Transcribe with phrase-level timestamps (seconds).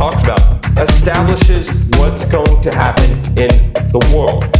[0.00, 3.50] talked about establishes what's going to happen in
[3.92, 4.59] the world.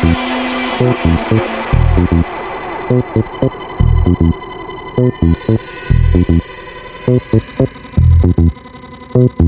[0.00, 0.16] Thank
[9.40, 9.47] you.